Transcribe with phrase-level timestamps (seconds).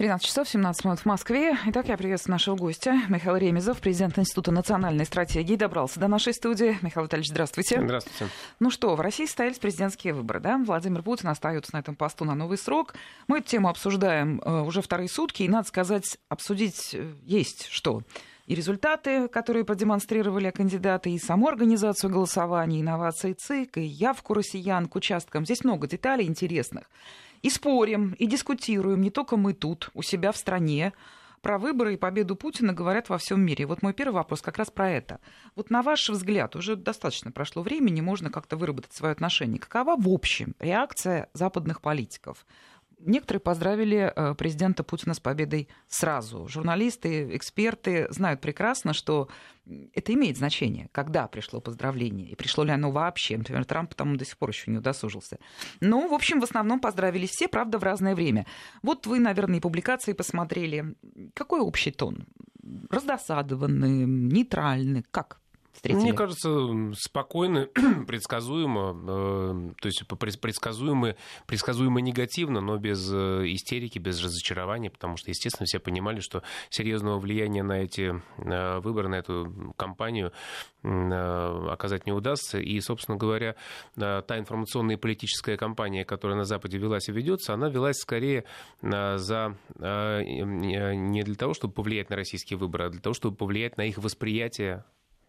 [0.00, 1.58] 13 часов 17 минут в Москве.
[1.66, 6.78] Итак, я приветствую нашего гостя Михаил Ремезов, президент Института национальной стратегии, добрался до нашей студии.
[6.80, 7.82] Михаил Витальевич, здравствуйте.
[7.82, 8.32] Здравствуйте.
[8.60, 10.56] Ну что, в России состоялись президентские выборы, да?
[10.56, 12.94] Владимир Путин остается на этом посту на новый срок.
[13.28, 18.00] Мы эту тему обсуждаем э, уже вторые сутки, и, надо сказать, обсудить э, есть что
[18.46, 24.96] и результаты, которые продемонстрировали кандидаты, и саму организацию голосования, инновации ЦИК, и явку россиян к
[24.96, 25.44] участкам.
[25.44, 26.90] Здесь много деталей интересных.
[27.42, 30.92] И спорим, и дискутируем, не только мы тут, у себя в стране,
[31.40, 33.66] про выборы и победу Путина говорят во всем мире.
[33.66, 35.20] Вот мой первый вопрос как раз про это.
[35.56, 39.58] Вот на ваш взгляд, уже достаточно прошло времени, можно как-то выработать свое отношение.
[39.58, 42.44] Какова в общем реакция западных политиков?
[43.02, 46.46] Некоторые поздравили э, президента Путина с победой сразу.
[46.48, 49.28] Журналисты, эксперты знают прекрасно, что
[49.94, 53.38] это имеет значение, когда пришло поздравление, и пришло ли оно вообще.
[53.38, 55.38] Например, Трамп там до сих пор еще не удосужился.
[55.80, 58.46] Но, в общем, в основном поздравили все, правда, в разное время.
[58.82, 60.94] Вот вы, наверное, и публикации посмотрели.
[61.34, 62.26] Какой общий тон?
[62.90, 65.04] Раздосадованный, нейтральный?
[65.10, 65.39] Как?
[65.72, 66.02] Встретили?
[66.02, 66.50] Мне кажется,
[66.94, 67.66] спокойно,
[68.06, 75.30] предсказуемо, э, то есть предсказуемо, предсказуемо негативно, но без э, истерики, без разочарования, потому что,
[75.30, 80.32] естественно, все понимали, что серьезного влияния на эти э, выборы, на эту кампанию
[80.82, 82.58] оказать не удастся.
[82.58, 83.54] И, собственно говоря,
[83.96, 88.44] та информационная и политическая кампания, которая на Западе велась и ведется, она велась скорее
[88.80, 93.82] за не для того, чтобы повлиять на российские выборы, а для того, чтобы повлиять на
[93.82, 94.84] их восприятие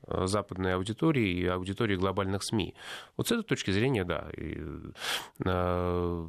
[0.08, 2.74] западной аудитории и аудитории глобальных СМИ.
[3.18, 4.58] Вот с этой точки зрения, да, и,
[5.46, 6.28] э,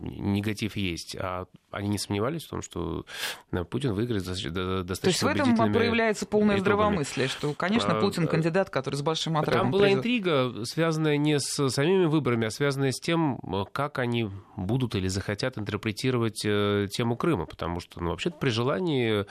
[0.00, 1.16] негатив есть.
[1.16, 3.04] А они не сомневались в том, что
[3.52, 6.60] э, Путин выиграет достаточно То есть в этом проявляется полное итогами.
[6.60, 9.98] здравомыслие, что, конечно, а, Путин кандидат, который с большим отрывом Там была придет.
[9.98, 13.38] интрига, связанная не с самими выборами, а связанная с тем,
[13.72, 19.26] как они будут или захотят интерпретировать тему Крыма, потому что, ну, вообще-то при желании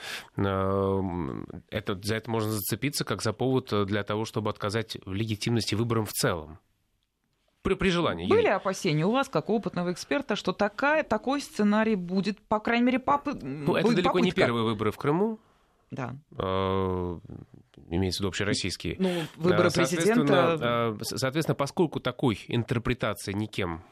[1.70, 5.12] это, за это можно зацепиться как за повод повод э, для того, чтобы отказать в
[5.12, 6.58] легитимности выборам в целом.
[7.62, 8.28] При, при желании.
[8.28, 8.52] Были Юрий.
[8.52, 13.26] опасения у вас, как опытного эксперта, что такая, такой сценарий будет, по крайней мере, поп...
[13.42, 14.20] ну, Это далеко попытка.
[14.20, 15.38] не первые выборы в Крыму.
[15.90, 16.14] Да.
[16.38, 17.18] Э,
[17.90, 18.96] имеется в виду общероссийские.
[18.98, 20.96] Ну, выборы президента...
[21.00, 23.82] Э, соответственно, поскольку такой интерпретации никем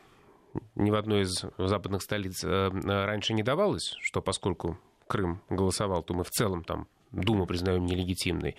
[0.75, 6.25] ни в одной из западных столиц раньше не давалось, что поскольку Крым голосовал, то мы
[6.25, 8.56] в целом там Думу признаем нелегитимной.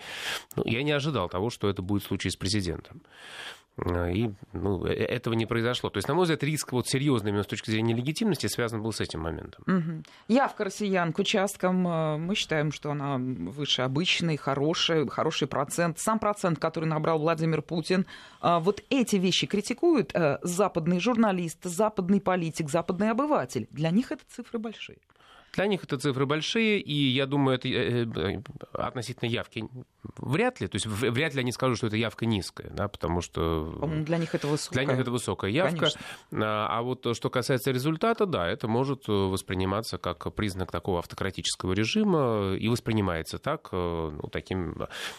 [0.56, 3.02] Ну, я не ожидал того, что это будет случай с президентом.
[3.84, 5.90] А, и ну, э, этого не произошло.
[5.90, 8.92] То есть, на мой взгляд, риск вот серьезный именно с точки зрения легитимности связан был
[8.92, 9.62] с этим моментом.
[9.66, 10.02] Угу.
[10.28, 15.98] Явка россиян к участкам, э, мы считаем, что она выше обычной, хороший, хороший процент.
[15.98, 18.06] Сам процент, который набрал Владимир Путин.
[18.40, 23.68] А, вот эти вещи критикуют э, западный журналист, западный политик, западный обыватель.
[23.70, 24.98] Для них это цифры большие.
[25.52, 28.42] Для них это цифры большие, и я думаю, это э, э,
[28.72, 29.68] относительно явки
[30.16, 30.68] вряд ли.
[30.68, 33.76] То есть вряд ли они скажут, что это явка низкая, да, потому что...
[33.80, 34.84] По-моему, для них это высокая.
[34.84, 35.76] Для них это высокая явка.
[35.76, 36.00] Конечно.
[36.32, 42.54] А, а вот что касается результата, да, это может восприниматься как признак такого автократического режима
[42.54, 44.70] и воспринимается так, э, ну, таким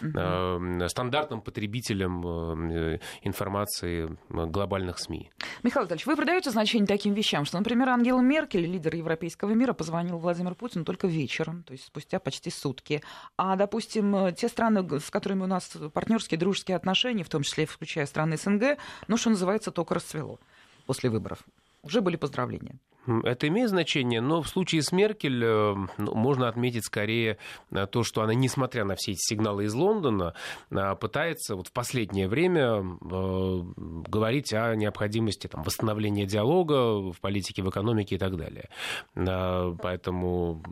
[0.01, 0.87] угу.
[0.87, 5.31] стандартным потребителем информации глобальных СМИ.
[5.63, 10.17] Михаил Витальевич, вы придаете значение таким вещам, что, например, Ангела Меркель, лидер европейского мира, позвонил
[10.17, 13.01] Владимир Путин только вечером, то есть спустя почти сутки.
[13.37, 18.05] А, допустим, те страны, с которыми у нас партнерские, дружеские отношения, в том числе включая
[18.05, 20.39] страны СНГ, ну, что называется, только расцвело
[20.85, 21.39] после выборов.
[21.81, 22.77] Уже были поздравления.
[23.23, 27.37] Это имеет значение, но в случае с Меркель э, ну, можно отметить скорее
[27.71, 30.33] э, то, что она, несмотря на все эти сигналы из Лондона,
[30.69, 37.69] э, пытается вот в последнее время говорить о необходимости там, восстановления диалога в политике, в
[37.69, 38.69] экономике и так далее.
[39.15, 40.63] Поэтому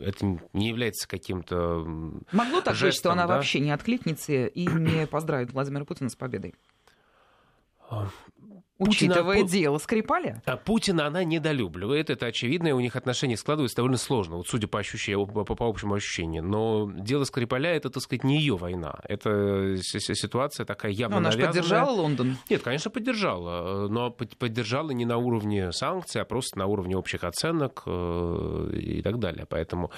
[0.00, 1.84] это не является каким-то
[2.32, 3.34] Могло так жестом, быть, что она да?
[3.36, 6.54] вообще не откликнется и не поздравит Владимира Путина с победой?
[8.78, 10.40] Учитывая Путина, дело Скрипаля.
[10.44, 14.68] А Путина она недолюбливает, это очевидно, и у них отношения складываются довольно сложно, вот судя
[14.68, 16.44] по, ощущению, по, по общему ощущению.
[16.44, 18.94] Но дело Скрипаля это, так сказать, не ее война.
[19.02, 21.52] Это ситуация такая явно но она навязанная.
[21.52, 22.36] же поддержала Лондон?
[22.48, 27.82] Нет, конечно, поддержала, но поддержала не на уровне санкций, а просто на уровне общих оценок
[27.84, 29.44] э, и так далее.
[29.48, 29.90] Поэтому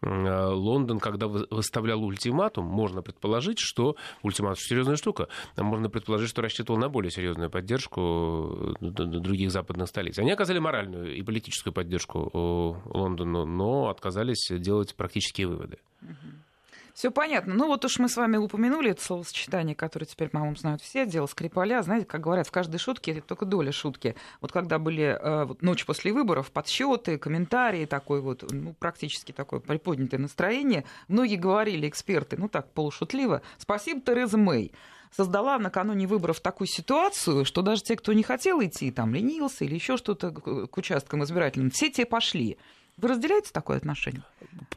[0.00, 5.26] Лондон, когда выставлял ультиматум, можно предположить, что ультиматум серьезная штука,
[5.56, 8.27] можно предположить, что рассчитывал на более серьезную поддержку Э,
[8.80, 10.18] других западных столиц.
[10.18, 12.30] Они оказали моральную и политическую поддержку
[12.86, 15.78] Лондону, но отказались делать практические выводы.
[16.98, 17.54] Все понятно.
[17.54, 21.26] Ну вот уж мы с вами упомянули это словосочетание, которое теперь, по-моему, знают все, дело
[21.26, 21.80] Скрипаля.
[21.80, 24.16] Знаете, как говорят, в каждой шутке это только доля шутки.
[24.40, 29.60] Вот когда были э, вот, ночь после выборов, подсчеты, комментарии, такой вот, ну, практически такое
[29.60, 34.72] приподнятое настроение, многие говорили, эксперты, ну так, полушутливо, спасибо, Тереза Мэй
[35.14, 39.74] создала накануне выборов такую ситуацию, что даже те, кто не хотел идти, там, ленился или
[39.74, 42.58] еще что-то к участкам избирательным, все те пошли.
[42.98, 44.22] Вы разделяете такое отношение?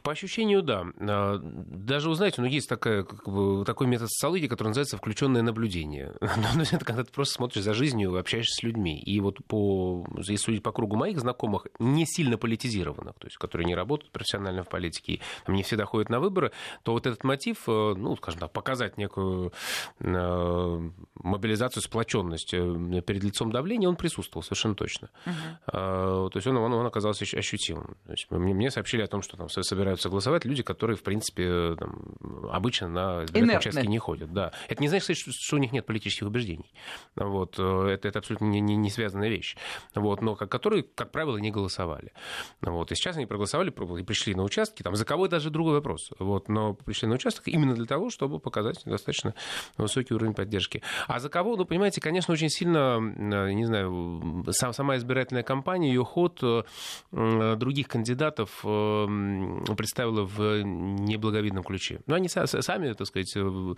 [0.02, 0.84] По ощущению, да.
[1.00, 5.42] А, даже, вы знаете, ну, есть такая, как бы, такой метод социологии, который называется включенное
[5.42, 6.12] наблюдение.
[6.54, 9.00] Ну, это когда ты просто смотришь за жизнью, общаешься с людьми.
[9.00, 13.66] И вот по, если судить по кругу моих знакомых, не сильно политизированных, то есть, которые
[13.66, 16.52] не работают профессионально в политике, там не всегда ходят на выборы,
[16.82, 19.52] то вот этот мотив, э, ну, скажем так, показать некую
[20.00, 25.10] э, мобилизацию, сплоченность э, перед лицом давления, он присутствовал совершенно точно.
[25.26, 26.30] Uh-huh.
[26.30, 27.96] То есть он, он, он оказался ощутимым.
[28.12, 31.76] То есть мне, мне сообщили о том, что там собираются голосовать люди, которые, в принципе,
[31.78, 32.14] там,
[32.50, 34.30] обычно на избирательные участки не ходят.
[34.34, 34.52] Да.
[34.68, 36.74] Это не значит, что, что у них нет политических убеждений.
[37.16, 37.54] Вот.
[37.58, 39.56] Э, это, это абсолютно не, не, не связанная вещь.
[39.94, 40.20] Вот.
[40.20, 42.12] Но которые, как правило, не голосовали.
[42.60, 42.92] Вот.
[42.92, 44.82] И сейчас они проголосовали и пришли на участки.
[44.82, 46.10] Там, за кого это даже другой вопрос.
[46.18, 46.50] Вот.
[46.50, 49.34] Но пришли на участок именно для того, чтобы показать достаточно
[49.78, 50.82] высокий уровень поддержки.
[51.08, 51.56] А за кого?
[51.56, 57.88] Ну, понимаете, конечно, очень сильно, э, не знаю, сама избирательная кампания, ее ход э, других
[57.88, 62.00] кандидатов кандидатов эм, представила в неблаговидном ключе.
[62.06, 63.74] Но они сами, так сказать, э,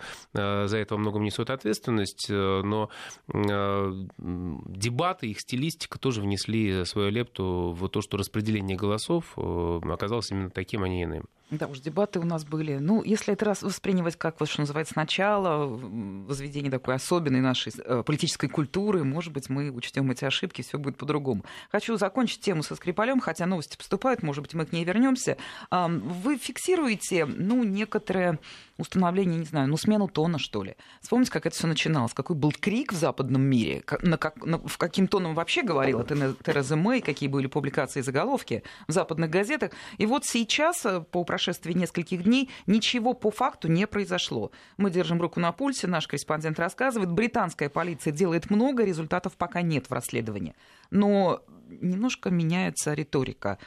[0.67, 2.89] за это во многом несут ответственность, э, но
[3.31, 10.49] э, дебаты, их стилистика тоже внесли свою лепту в то, что распределение голосов оказалось именно
[10.49, 11.25] таким, а не иным.
[11.51, 12.77] Да уж, дебаты у нас были.
[12.77, 18.01] Ну, если это раз воспринимать как, вот, что называется, начало, возведение такой особенной нашей э,
[18.03, 21.45] политической культуры, может быть, мы учтем эти ошибки, все будет по-другому.
[21.71, 25.37] Хочу закончить тему со Скрипалем, хотя новости поступают, может быть, мы к ней вернемся.
[25.69, 28.39] Вы фиксируете, ну, некоторые
[28.77, 30.75] установление, не знаю, ну, смену тона, что ли.
[31.01, 34.77] Вспомните, как это все начиналось, какой был крик в западном мире, на как, на, в
[34.77, 39.71] каким тоном вообще говорила Тереза Мэй, какие были публикации и заголовки в западных газетах.
[39.97, 44.51] И вот сейчас, э, по прошествии нескольких дней, ничего по факту не произошло.
[44.77, 49.89] Мы держим руку на пульсе, наш корреспондент рассказывает, британская полиция делает много, результатов пока нет
[49.89, 50.55] в расследовании.
[50.91, 53.57] Но немножко меняется риторика.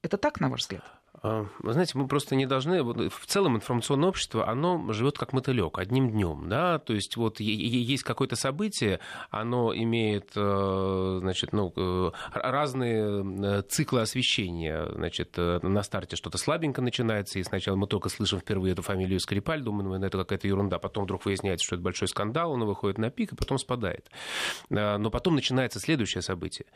[0.00, 0.99] Это так, на ваш взгляд?
[1.22, 2.82] А, вы знаете, мы просто не должны...
[2.82, 8.04] В целом информационное общество, оно живет как мотылек, одним днем, да, то есть вот есть
[8.04, 9.00] какое-то событие,
[9.30, 16.80] оно имеет, э, значит, ну, э, разные э, циклы освещения, значит, на старте что-то слабенько
[16.80, 20.78] начинается, и сначала мы только слышим впервые эту фамилию Скрипаль, думаем, ну, это какая-то ерунда,
[20.78, 24.10] потом вдруг выясняется, что это большой скандал, он выходит на пик, и потом спадает.
[24.70, 26.66] Но потом начинается следующее событие.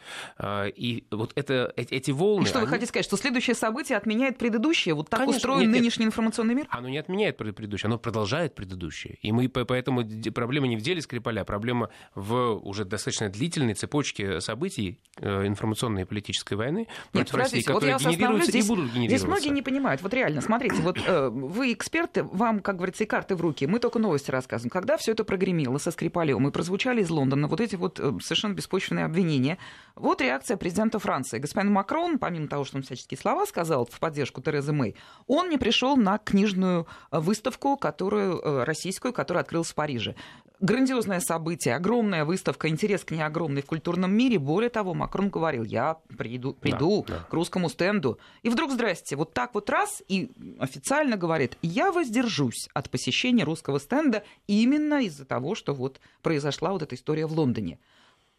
[0.43, 2.45] И вот это, эти волны...
[2.45, 2.67] И что они...
[2.67, 4.95] вы хотите сказать, что следующее событие отменяет отменяет предыдущее?
[4.95, 6.13] Вот так Конечно, устроен нет, нынешний нет.
[6.13, 6.67] информационный мир?
[6.71, 9.19] Оно не отменяет предыдущее, оно продолжает предыдущее.
[9.23, 10.05] И мы поэтому
[10.35, 16.05] проблема не в деле Скрипаля, проблема в уже достаточно длительной цепочке событий э, информационной и
[16.05, 19.17] политической войны нет, против России, которые вот генерируются здесь, и будут генерироваться.
[19.17, 20.03] Здесь многие не понимают.
[20.03, 23.67] Вот реально, смотрите, вот э, вы эксперты, вам, как говорится, и карты в руки.
[23.67, 24.71] Мы только новости рассказываем.
[24.71, 28.55] Когда все это прогремело со Скрипалем и прозвучали из Лондона вот эти вот э, совершенно
[28.55, 29.59] беспочвенные обвинения,
[29.95, 31.39] вот реакция президента Франции.
[31.39, 34.95] Господин Макрон, помимо того, что он всяческие слова сказал в поддержку поддержку Терезы Мэй,
[35.27, 40.15] он не пришел на книжную э, выставку, которую, э, российскую, которая открылась в Париже.
[40.61, 44.39] Грандиозное событие, огромная выставка, интерес к ней огромный в культурном мире.
[44.39, 47.25] Более того, Макрон говорил, я приду, приду да, да.
[47.29, 48.19] к русскому стенду.
[48.43, 53.79] И вдруг, здрасте, вот так вот раз, и официально говорит, я воздержусь от посещения русского
[53.79, 57.79] стенда именно из-за того, что вот произошла вот эта история в Лондоне.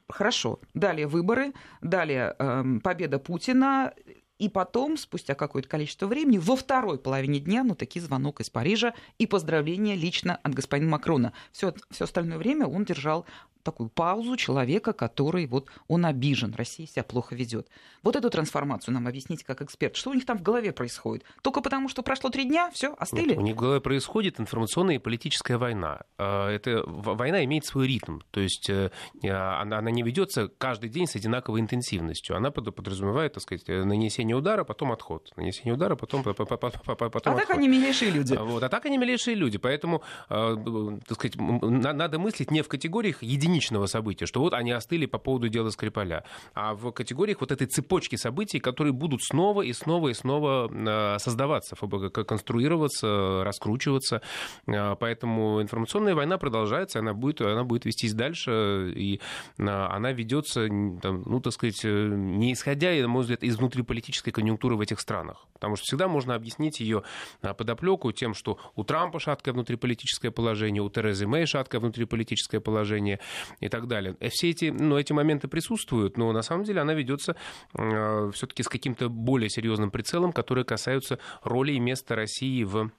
[0.07, 0.59] Хорошо.
[0.73, 3.93] Далее выборы, далее э, победа Путина.
[4.37, 8.93] И потом, спустя какое-то количество времени, во второй половине дня, ну, таки звонок из Парижа
[9.17, 11.33] и поздравления лично от господина Макрона.
[11.51, 13.25] Все, все остальное время он держал
[13.65, 17.67] такую паузу человека, который вот он обижен, Россия себя плохо ведет.
[18.03, 19.95] Вот эту трансформацию нам объясните как эксперт.
[19.95, 21.25] Что у них там в голове происходит?
[21.41, 23.29] Только потому, что прошло три дня, все, остыли?
[23.29, 26.03] Нет, у них в голове происходит информационная и политическая война.
[26.17, 28.91] А, эта война имеет свой ритм, то есть э,
[29.23, 32.37] она, она не ведется каждый день с одинаковой интенсивностью.
[32.37, 35.31] Она подразумевает, так сказать, нанесение удара, потом отход.
[35.35, 37.23] Нанесение удара, потом, потом а отход.
[37.23, 38.35] так они милейшие люди.
[38.35, 39.57] Вот, а так они милейшие люди.
[39.57, 45.05] Поэтому, так сказать, надо мыслить не в категориях единиц единичного события, что вот они остыли
[45.05, 49.73] по поводу дела Скрипаля, а в категориях вот этой цепочки событий, которые будут снова и
[49.73, 54.21] снова и снова э, создаваться, конструироваться, раскручиваться.
[54.67, 59.21] Э, поэтому информационная война продолжается, она будет, она будет вестись дальше, и
[59.57, 64.99] она ведется, ну, так сказать, не исходя, на мой взгляд, из внутриполитической конъюнктуры в этих
[64.99, 65.45] странах.
[65.53, 67.03] Потому что всегда можно объяснить ее
[67.41, 73.19] подоплеку тем, что у Трампа шаткое внутриполитическое положение, у Терезы Мэй шаткое внутриполитическое положение
[73.59, 74.15] и так далее.
[74.19, 77.35] Э, все эти, ну, эти моменты присутствуют, но на самом деле она ведется
[77.77, 82.91] э, все-таки с каким-то более серьезным прицелом, которые касаются роли и места России в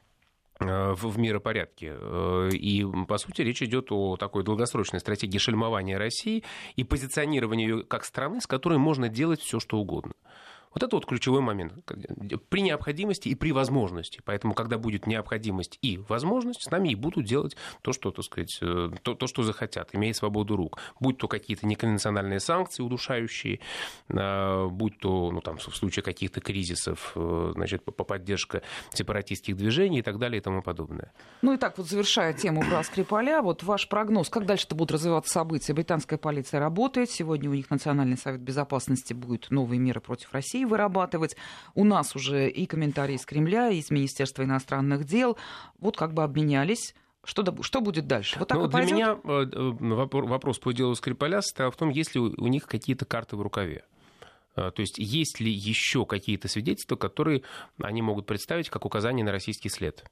[0.61, 1.95] э, в миропорядке.
[1.99, 6.45] Э, и, по сути, речь идет о такой долгосрочной стратегии шельмования России
[6.77, 10.13] и позиционирования ее как страны, с которой можно делать все, что угодно.
[10.77, 11.73] Вот это вот ключевой момент.
[12.51, 14.21] При необходимости и при возможности.
[14.27, 18.59] Поэтому, когда будет необходимость и возможность, с нами и будут делать то, что, так сказать,
[18.61, 20.79] э, то, то что захотят, имея свободу рук.
[21.01, 23.61] Будь то какие-то неконвенциональные санкции удушающие,
[24.11, 28.61] а, будь то, ну, там, в случае каких-то кризисов, э, значит, по поддержка
[28.93, 31.11] сепаратистских движений и так далее и тому подобное.
[31.41, 35.33] Ну и так вот, завершая тему про Скрипаля, вот ваш прогноз, как дальше-то будут развиваться
[35.33, 35.73] события?
[35.73, 41.37] Британская полиция работает, сегодня у них Национальный совет безопасности будет новые меры против России вырабатывать.
[41.75, 45.37] У нас уже и комментарии из Кремля, и из Министерства иностранных дел.
[45.79, 46.95] Вот как бы обменялись.
[47.27, 48.39] Что, что будет дальше?
[48.39, 48.93] Вот так ну, для пойдет?
[48.93, 53.05] меня э, э, вопрос по делу Скрипаля состоял в том, есть ли у них какие-то
[53.05, 53.85] карты в рукаве.
[54.55, 57.43] Э, то есть есть ли еще какие-то свидетельства, которые
[57.83, 60.05] они могут представить как указание на российский след?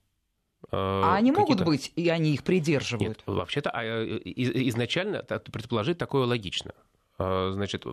[0.73, 3.19] А они могут быть, и они их придерживают?
[3.19, 6.73] Нет, вообще-то а, изначально предположить такое логично.
[7.19, 7.85] Значит,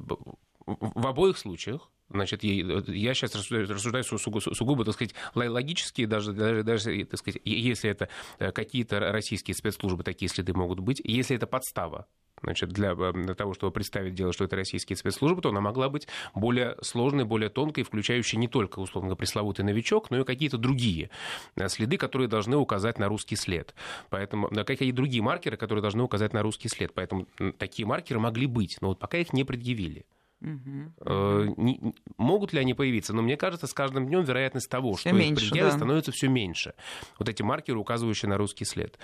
[0.80, 7.20] в обоих случаях, значит, я сейчас рассуждаю сугубо, так сказать, логически, даже, даже, даже так
[7.20, 8.10] сказать, если это
[8.40, 12.08] э, какие-то российские спецслужбы, такие следы могут быть, если это подстава,
[12.42, 15.90] значит, для, э, для того, чтобы представить дело, что это российские спецслужбы, то она могла
[15.90, 21.10] быть более сложной, более тонкой, включающей не только, условно, пресловутый новичок, но и какие-то другие
[21.56, 23.74] э, следы, которые должны указать на русский след.
[24.10, 26.94] Поэтому, какие другие маркеры, которые должны указать на русский след.
[26.94, 30.06] Поэтому такие маркеры могли быть, но вот пока их не предъявили.
[30.42, 31.56] Угу.
[31.58, 33.14] Не, могут ли они появиться?
[33.14, 35.78] Но мне кажется, с каждым днем вероятность того, что меньше, их предъявят, да.
[35.78, 36.74] становится все меньше.
[37.20, 38.98] Вот эти маркеры, указывающие на русский след.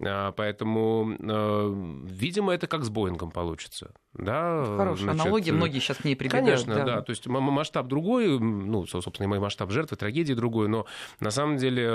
[0.00, 3.94] А, поэтому, а, видимо, это как с Боингом получится.
[4.12, 6.46] Да, Хорошая значит, аналогия, э, многие сейчас к ней прибегают.
[6.46, 6.84] Конечно, да.
[6.84, 7.02] да.
[7.02, 10.86] То есть масштаб другой, ну, собственно, мой масштаб жертвы, трагедии другой, но
[11.18, 11.90] на самом деле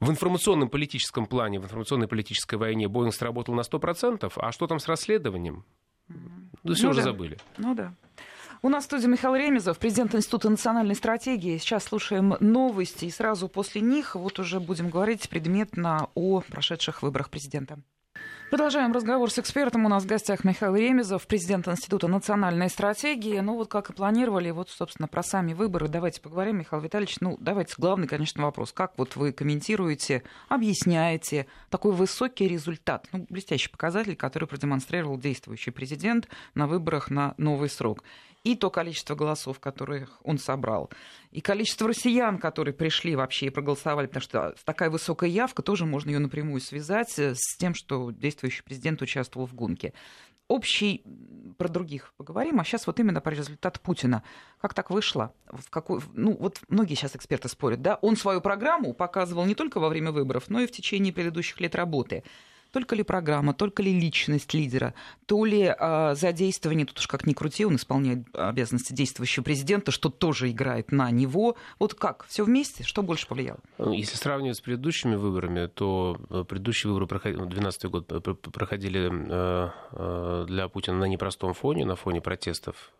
[0.00, 4.78] в информационном политическом плане, в информационной политической войне Боинг сработал на 100%, а что там
[4.78, 5.64] с расследованием?
[6.64, 7.04] Да все ну, уже да.
[7.04, 7.38] забыли.
[7.58, 7.94] Ну да.
[8.62, 11.58] У нас в студии Михаил Ремезов, президент Института национальной стратегии.
[11.58, 17.28] Сейчас слушаем новости, и сразу после них вот уже будем говорить предметно о прошедших выборах
[17.28, 17.78] президента.
[18.50, 19.84] Продолжаем разговор с экспертом.
[19.84, 23.40] У нас в гостях Михаил Ремезов, президент Института национальной стратегии.
[23.40, 25.88] Ну вот как и планировали, вот, собственно, про сами выборы.
[25.88, 27.16] Давайте поговорим, Михаил Витальевич.
[27.20, 28.72] Ну, давайте главный, конечно, вопрос.
[28.72, 36.28] Как вот вы комментируете, объясняете такой высокий результат, ну, блестящий показатель, который продемонстрировал действующий президент
[36.54, 38.04] на выборах на новый срок?
[38.44, 40.90] И то количество голосов, которых он собрал,
[41.32, 46.10] и количество россиян, которые пришли вообще и проголосовали, потому что такая высокая явка, тоже можно
[46.10, 49.94] ее напрямую связать э, с тем, что действующий президент участвовал в гонке.
[50.46, 51.02] Общий
[51.56, 54.22] про других поговорим, а сейчас вот именно про результат Путина.
[54.60, 55.32] Как так вышло?
[55.46, 57.98] В какой, ну, вот многие сейчас эксперты спорят, да?
[58.02, 61.74] Он свою программу показывал не только во время выборов, но и в течение предыдущих лет
[61.74, 62.24] работы
[62.74, 64.94] только ли программа, только ли личность лидера,
[65.26, 70.08] то ли а, задействование, тут уж как ни крути, он исполняет обязанности действующего президента, что
[70.10, 71.56] тоже играет на него.
[71.78, 72.26] Вот как?
[72.28, 72.82] Все вместе?
[72.82, 73.60] Что больше повлияло?
[73.78, 80.44] Ну, если сравнивать с предыдущими выборами, то э, предыдущие выборы, 2012 год, э, проходили э,
[80.48, 82.90] для Путина на непростом фоне, на фоне протестов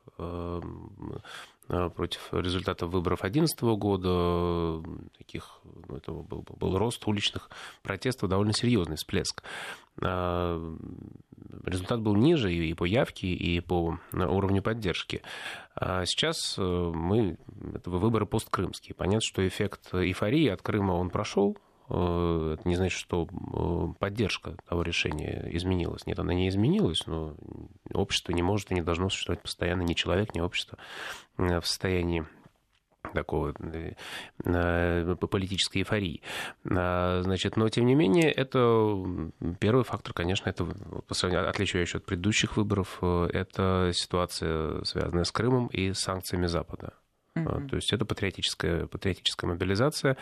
[1.66, 4.83] против результатов выборов 2011 года.
[5.16, 7.50] Таких, ну, это был, был рост уличных
[7.83, 9.42] протестов, довольно серьезный всплеск.
[10.02, 10.59] А,
[11.64, 15.23] результат был ниже и по явке, и по уровню поддержки.
[15.76, 17.37] А сейчас э, мы,
[17.75, 18.94] это выборы посткрымские.
[18.94, 24.57] Понятно, что эффект эйфории от Крыма он прошел, э, это не значит, что э, поддержка
[24.69, 26.07] того решения изменилась.
[26.07, 27.35] Нет, она не изменилась, но
[27.93, 30.79] общество не может и не должно существовать постоянно, ни человек, ни общество
[31.37, 32.25] в состоянии
[33.12, 33.55] такого
[34.45, 36.23] э, политической эйфории.
[36.69, 42.07] А, значит, но, тем не менее, это первый фактор, конечно, это по сравнению, отличающий от
[42.07, 46.95] предыдущих выборов, э, это ситуация, связанная с Крымом и санкциями Запада.
[47.37, 47.69] Uh-huh.
[47.69, 50.17] То есть это патриотическая, патриотическая мобилизация,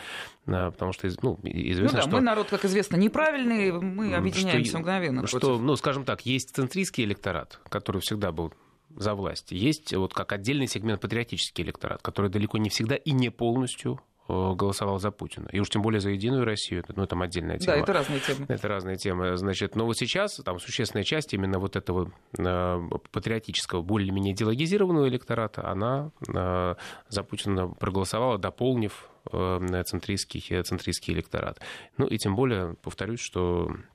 [0.45, 2.11] потому что ну, известно, ну, да, что...
[2.11, 5.27] мы народ, как известно, неправильный, мы объединяемся что, мгновенно.
[5.27, 5.61] Что, против...
[5.61, 8.51] ну, скажем так, есть центристский электорат, который всегда был
[8.95, 9.51] за власть.
[9.51, 14.12] Есть вот как отдельный сегмент патриотический электорат, который далеко не всегда и не полностью Э,
[14.27, 15.47] голосовал за Путина.
[15.51, 17.75] И уж тем более за Единую Россию, ну, там отдельная тема.
[17.75, 18.45] Да, это разные темы.
[18.47, 19.37] Это разные темы.
[19.37, 25.67] Значит, но вот сейчас там существенная часть именно вот этого э, патриотического, более-менее идеологизированного электората,
[25.67, 26.75] она э,
[27.09, 31.59] за Путина проголосовала, дополнив э, центристский, центристский электорат.
[31.97, 33.92] Ну и тем более, повторюсь, что Э, э,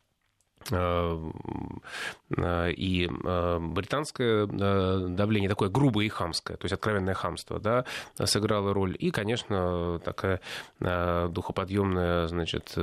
[0.70, 7.84] и э, британское давление такое грубое и хамское, то есть откровенное хамство, да,
[8.24, 8.96] сыграло роль.
[8.98, 10.40] И, конечно, такая
[10.80, 12.74] духоподъемная, значит,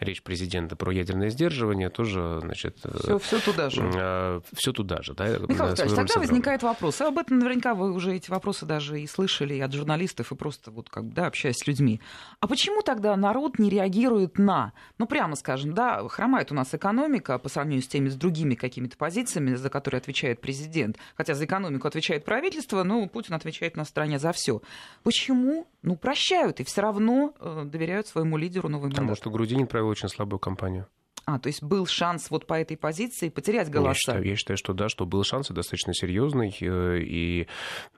[0.00, 2.78] речь президента про ядерное сдерживание тоже, значит...
[2.78, 4.42] Все, все туда же.
[4.54, 5.26] Все туда же, да.
[5.26, 6.22] Михаил Николаевич, тогда сыграл.
[6.22, 9.72] возникает вопрос, и об этом наверняка вы уже эти вопросы даже и слышали и от
[9.72, 12.00] журналистов, и просто вот как бы, да, общаясь с людьми.
[12.40, 17.17] А почему тогда народ не реагирует на, ну, прямо скажем, да, хромает у нас экономика,
[17.18, 20.96] экономика по сравнению с теми, с другими какими-то позициями, за которые отвечает президент.
[21.16, 24.60] Хотя за экономику отвечает правительство, но Путин отвечает на стране за все.
[25.02, 25.66] Почему?
[25.82, 30.08] Ну, прощают и все равно э, доверяют своему лидеру новый Потому что Грудинин провел очень
[30.08, 30.86] слабую кампанию.
[31.26, 33.90] А, то есть был шанс вот по этой позиции потерять голоса?
[33.90, 36.56] Я считаю, я считаю, что да, что был шанс достаточно серьезный.
[36.60, 37.46] Э, и,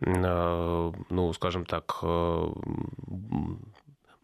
[0.01, 2.01] э, ну, скажем так,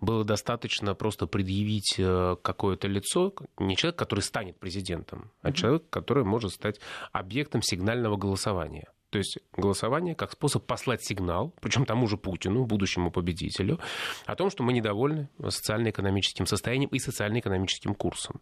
[0.07, 6.25] было достаточно просто предъявить э, какое-то лицо, не человек, который станет президентом, а человек, который
[6.25, 6.81] может стать
[7.13, 8.89] объектом сигнального голосования.
[9.11, 13.79] То есть голосование как способ послать сигнал, причем тому же Путину, будущему победителю,
[14.27, 18.41] о том, что мы недовольны социально-экономическим состоянием и социально-экономическим курсом.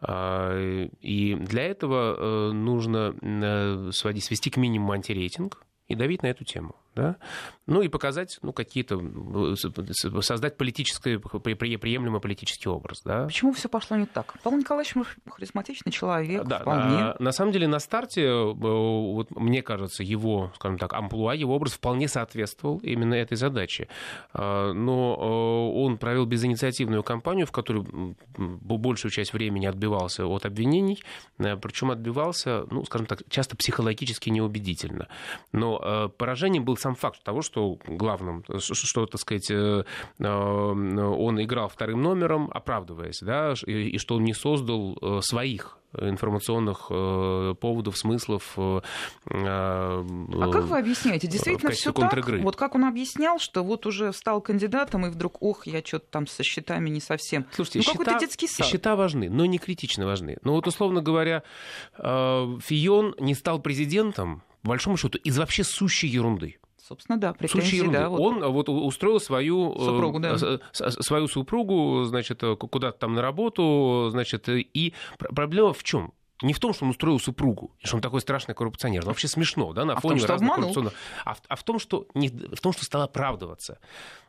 [0.00, 0.56] А,
[1.00, 6.76] и для этого э, нужно э, свести к минимуму антирейтинг и давить на эту тему
[6.96, 7.16] да,
[7.66, 9.00] ну и показать, ну, какие-то,
[10.22, 13.26] создать политическое, приемлемый политический образ, да.
[13.26, 14.34] Почему все пошло не так?
[14.42, 14.94] Павел Николаевич
[15.28, 16.96] харизматичный человек, да, вполне.
[16.96, 21.54] На, на самом деле на старте, э, вот, мне кажется, его, скажем так, амплуа, его
[21.54, 23.88] образ вполне соответствовал именно этой задаче.
[24.32, 27.84] А, но э, он провел безинициативную кампанию, в которой
[28.38, 31.02] большую часть времени отбивался от обвинений,
[31.38, 35.08] э, причем отбивался, ну, скажем так, часто психологически неубедительно.
[35.52, 39.82] Но поражением был сам факт того, что главным, что, так сказать, э,
[40.18, 46.88] э, он играл вторым номером, оправдываясь, да, и что он не создал э, своих информационных
[46.88, 48.52] поводов, смыслов.
[48.58, 50.04] А
[50.52, 51.26] как вы объясняете?
[51.26, 52.12] Действительно все так?
[52.42, 56.26] Вот как он объяснял, что вот уже стал кандидатом, и вдруг, ох, я что-то там
[56.26, 57.46] со счетами не совсем.
[57.52, 58.66] Слушайте, ну, счета, детский сад.
[58.66, 60.36] счета важны, но не критично важны.
[60.42, 61.44] Ну вот, условно говоря,
[61.96, 66.58] Фион не стал президентом, по большому счету, из вообще сущей ерунды.
[66.86, 68.08] Собственно, да, претензии, да.
[68.08, 68.20] Вот.
[68.20, 70.36] Он вот устроил свою э, супругу, да.
[70.72, 76.12] свою супругу, значит, э, куда-то там на работу, значит, и проблема в чем?
[76.42, 79.00] не в том, что он устроил супругу, что он такой страшный коррупционер.
[79.00, 80.92] Это вообще смешно, да, на а фоне том, разных коррупционных.
[81.24, 83.78] А в, а в том, что не, в том, что стал оправдываться.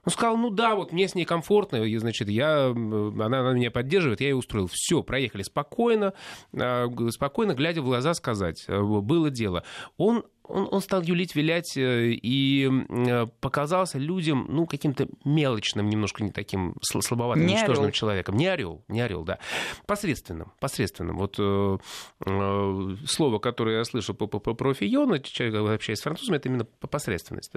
[0.06, 3.72] Он сказал, ну да, вот мне с ней комфортно, и, значит, я, она, она меня
[3.72, 4.70] поддерживает, я ее устроил.
[4.72, 6.14] Все, проехали спокойно,
[6.58, 9.64] а, спокойно, глядя в глаза, сказать, э, было дело.
[9.98, 16.24] Он он, он стал юлить, вилять э, и э, показался людям, ну, каким-то мелочным, немножко
[16.24, 17.92] не таким слабоватым, не ничтожным орел.
[17.92, 18.36] человеком.
[18.38, 19.40] Не орел, не орел, да.
[19.86, 21.18] Посредственным, посредственным.
[21.18, 21.78] Вот э,
[22.26, 26.50] э, слово, которое я слышу по, по, по про Фиона, человек, общаясь с французами, это
[26.50, 27.52] именно посредственность.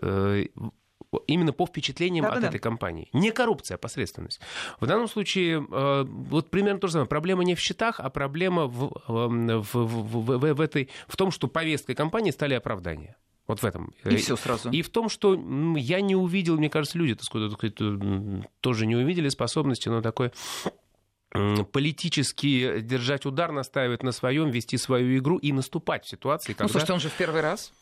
[1.27, 3.09] Именно по впечатлениям да, от да, этой компании.
[3.13, 4.41] Не коррупция, а посредственность.
[4.79, 7.09] В данном случае э, вот примерно то же самое.
[7.09, 11.49] Проблема не в счетах, а проблема в, в, в, в, в, этой, в том, что
[11.49, 13.17] повесткой компании стали оправдания.
[13.49, 13.93] Вот в этом.
[14.05, 14.71] И все сразу.
[14.71, 15.35] И в том, что
[15.77, 17.75] я не увидел, мне кажется, люди так сказать,
[18.61, 20.33] тоже не увидели способности на такое
[21.33, 26.65] политически держать удар, настаивать на своем, вести свою игру и наступать в ситуации, когда...
[26.65, 27.73] Ну, слушайте, он же в первый раз.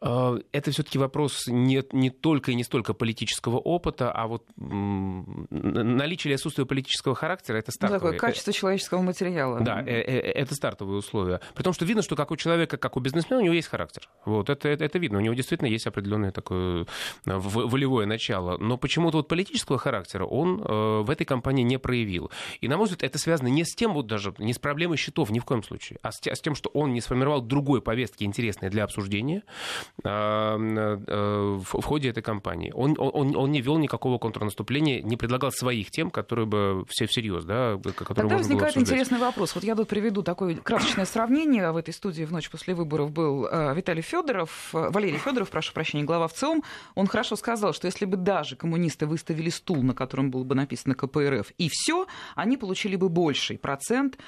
[0.00, 6.30] А, это все-таки вопрос не, не только и не столько политического опыта, а вот наличие
[6.30, 8.12] или отсутствие политического характера это стартовые.
[8.12, 9.60] Ну, такое качество человеческого материала.
[9.60, 11.40] Да, э, э, это стартовые условия.
[11.54, 14.08] При том, что видно, что как у человека, как у бизнесмена, у него есть характер.
[14.24, 15.18] Вот, это, это, это видно.
[15.18, 16.86] У него действительно есть определенное такое
[17.26, 18.56] э, волевое начало.
[18.58, 22.30] Но почему-то вот политического характера он в этой компании не проявил.
[22.60, 25.30] И, на мой взгляд, это связано не с тем, вот даже не с проблемой счетов
[25.30, 28.84] ни в коем случае, а с тем, что он не сформировал другой повестки, интересной для
[28.84, 29.42] обсуждения
[30.02, 32.72] в ходе этой кампании.
[32.74, 37.44] Он, он, он не вел никакого контрнаступления, не предлагал своих тем, которые бы все всерьез,
[37.44, 39.54] да, которые Тогда возникает интересный вопрос.
[39.54, 41.70] Вот я тут приведу такое красочное сравнение.
[41.72, 46.28] В этой студии в ночь после выборов был Виталий Федоров, Валерий Федоров, прошу прощения, глава
[46.28, 46.62] ВЦИОМ.
[46.94, 50.94] Он хорошо сказал, что если бы даже коммунисты выставили стул, на котором было бы написано
[50.94, 54.18] КПРФ, и все, они получили бы больший процент,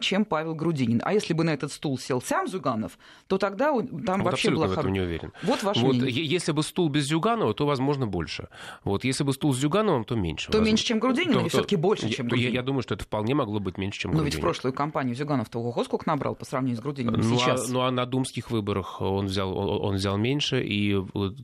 [0.00, 1.00] чем Павел Грудинин.
[1.04, 3.72] А если бы на этот стул сел сам Зюганов, то тогда
[4.06, 4.68] там вот вообще была...
[5.06, 5.32] уверен.
[5.42, 6.24] Вот ваше вот, мнение.
[6.24, 8.48] Если бы стул без Зюганова, то, возможно, больше.
[8.84, 10.46] Вот если бы стул с Зюгановым, то меньше.
[10.46, 10.66] То возможно.
[10.68, 12.52] меньше, чем Грудинин, то, или все таки больше, чем Грудинин?
[12.52, 14.32] Я, я думаю, что это вполне могло быть меньше, чем Но Грудинин.
[14.32, 17.68] ведь в прошлую кампанию Зюганов-то ого, сколько набрал по сравнению с Грудининым ну, сейчас?
[17.68, 20.96] А, ну, а на думских выборах он взял, он, он взял меньше, и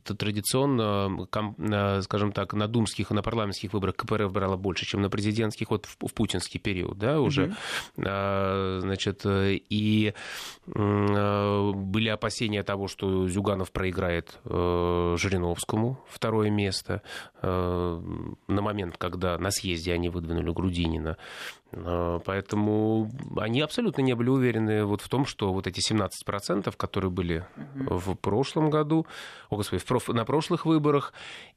[0.03, 1.27] традиционно,
[2.01, 5.85] скажем так, на думских и на парламентских выборах КПРФ брала больше, чем на президентских, вот
[5.85, 7.45] в, в путинский период, да, уже.
[7.45, 7.53] Угу.
[8.05, 10.13] А, значит, и
[10.65, 17.01] были опасения того, что Зюганов проиграет э, Жириновскому второе место
[17.41, 18.01] э,
[18.47, 21.17] на момент, когда на съезде они выдвинули Грудинина.
[21.73, 27.11] Э, поэтому они абсолютно не были уверены вот в том, что вот эти 17%, которые
[27.11, 29.07] были в прошлом году,
[29.49, 31.13] о, господи, на прошлых выборах,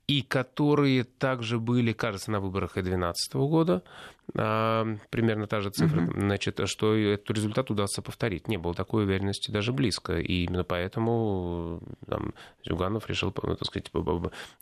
[0.07, 3.83] и которые также были, кажется, на выборах 2012 года,
[4.35, 6.12] а, примерно та же цифра, угу.
[6.12, 8.48] значит, что этот результат удастся повторить.
[8.48, 13.90] Не было такой уверенности даже близко, и именно поэтому там, Зюганов решил, так сказать,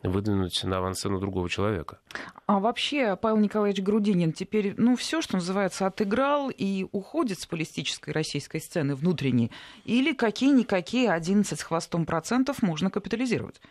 [0.03, 1.99] выдвинуть на авансцену другого человека.
[2.45, 8.11] А вообще Павел Николаевич Грудинин теперь, ну, все, что называется, отыграл и уходит с политической
[8.11, 9.51] российской сцены внутренней,
[9.85, 13.61] или какие-никакие 11 с хвостом процентов можно капитализировать?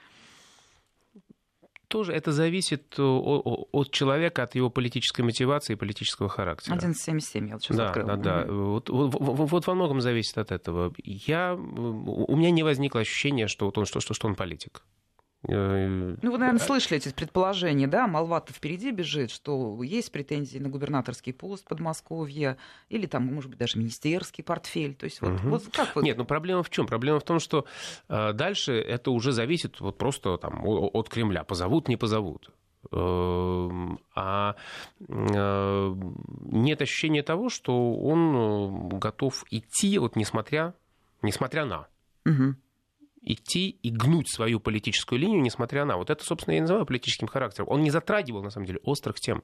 [1.95, 6.75] тоже это зависит от человека, от его политической мотивации и политического характера.
[6.75, 8.07] 1177 я вот сейчас да, открыл.
[8.09, 10.93] Да, да, вот, вот, вот во многом зависит от этого.
[11.05, 14.83] Я, у меня не возникло ощущения, что, вот он, что, что, что он политик.
[15.49, 18.07] Э, ну, вы, наверное, слышали эти предположения, да?
[18.07, 22.57] Молва-то впереди бежит, что есть претензии на губернаторский пост Подмосковья
[22.89, 24.95] или там, может быть, даже министерский портфель.
[24.95, 25.49] То есть вот, угу.
[25.49, 26.05] вот как вот...
[26.05, 26.87] Нет, ну проблема в чем?
[26.87, 27.67] Проблема в том, что
[28.09, 31.45] э, дальше это уже зависит вот просто там от Кремля.
[31.45, 32.51] Позовут, не позовут
[32.93, 34.57] эм, а
[35.09, 35.95] э,
[36.51, 40.75] нет ощущения того, что он готов идти, вот несмотря,
[41.23, 41.87] несмотря на.
[42.27, 42.57] Угу
[43.25, 45.97] идти и гнуть свою политическую линию, несмотря на...
[45.97, 47.69] Вот это, собственно, я и называю политическим характером.
[47.71, 49.43] Он не затрагивал, на самом деле, острых тем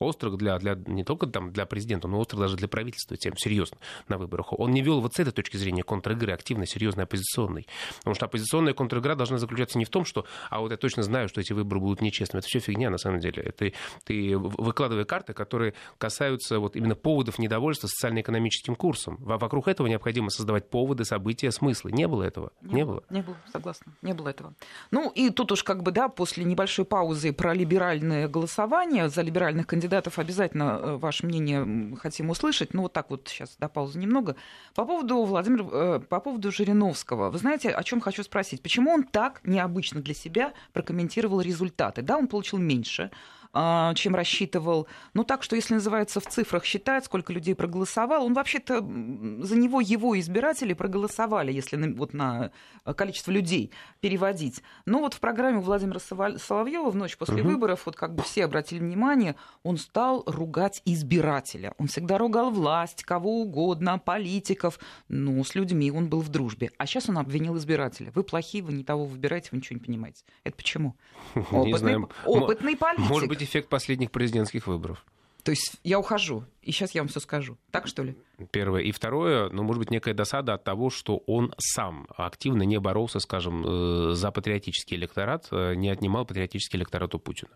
[0.00, 3.76] острых для, для, не только там, для президента, но острых даже для правительства тем серьезно
[4.08, 4.58] на выборах.
[4.58, 7.66] Он не вел вот с этой точки зрения контр-игры активно, серьезной, оппозиционной.
[7.98, 11.28] Потому что оппозиционная контр-игра должна заключаться не в том, что, а вот я точно знаю,
[11.28, 12.40] что эти выборы будут нечестными.
[12.40, 13.42] Это все фигня, на самом деле.
[13.42, 13.72] Это
[14.04, 19.16] ты выкладывая карты, которые касаются вот именно поводов недовольства социально-экономическим курсом.
[19.20, 21.92] Вокруг этого необходимо создавать поводы, события, смыслы.
[21.92, 22.52] Не было этого.
[22.62, 23.02] Не, не было.
[23.10, 23.92] Не было, согласна.
[24.00, 24.54] Не было этого.
[24.90, 29.66] Ну и тут уж как бы, да, после небольшой паузы про либеральное голосование за либеральных
[29.66, 32.74] кандидатов кандидатов обязательно э, ваше мнение хотим услышать.
[32.74, 34.36] Ну, вот так вот сейчас до паузы немного.
[34.74, 37.30] По поводу Владимира, э, по поводу Жириновского.
[37.30, 38.62] Вы знаете, о чем хочу спросить?
[38.62, 42.02] Почему он так необычно для себя прокомментировал результаты?
[42.02, 43.10] Да, он получил меньше
[43.52, 44.86] чем рассчитывал.
[45.14, 49.80] Ну, так что, если называется в цифрах считать, сколько людей проголосовало, он вообще-то за него
[49.80, 52.52] его избиратели проголосовали, если на, вот на
[52.96, 54.62] количество людей переводить.
[54.86, 57.50] Но вот в программе Владимира Соловьева в ночь после угу.
[57.50, 59.34] выборов, вот как бы все обратили внимание,
[59.64, 61.74] он стал ругать избирателя.
[61.78, 64.78] Он всегда ругал власть, кого угодно, политиков.
[65.08, 66.70] Ну, с людьми он был в дружбе.
[66.78, 68.12] А сейчас он обвинил избирателя.
[68.14, 70.24] Вы плохие, вы не того выбираете, вы ничего не понимаете.
[70.44, 70.96] Это почему?
[71.34, 73.08] Опытный, опытный политик.
[73.08, 75.04] Может быть, эффект последних президентских выборов.
[75.42, 77.56] То есть я ухожу, и сейчас я вам все скажу.
[77.70, 78.16] Так что ли?
[78.50, 78.82] Первое.
[78.82, 83.18] И второе, ну, может быть, некая досада от того, что он сам активно не боролся,
[83.18, 87.52] скажем, э, за патриотический электорат, э, не отнимал патриотический электорат у Путина.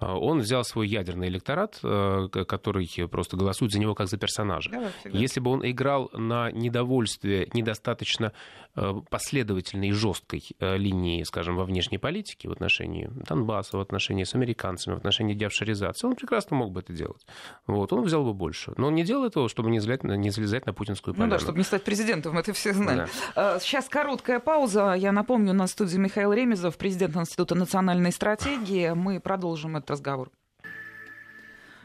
[0.00, 4.70] Э, он взял свой ядерный электорат, который просто голосует за него как за персонажа.
[4.70, 8.32] Да, Если бы он играл на недовольствие недостаточно
[9.10, 14.94] последовательной и жесткой линии, скажем, во внешней политике в отношении Донбасса, в отношении с американцами,
[14.94, 17.26] в отношении девшаризации, он прекрасно мог бы это делать.
[17.66, 18.72] Вот, он взял бы больше.
[18.76, 21.32] Но он не делал этого, чтобы не злять не залезать на путинскую поляну.
[21.32, 23.06] Ну да, чтобы не стать президентом, это все знали.
[23.34, 23.58] Да.
[23.60, 24.94] Сейчас короткая пауза.
[24.94, 28.90] Я напомню, на студии Михаил Ремезов, президент Института национальной стратегии.
[28.90, 30.30] Мы продолжим этот разговор.